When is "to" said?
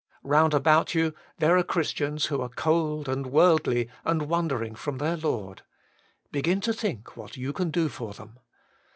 6.61-6.73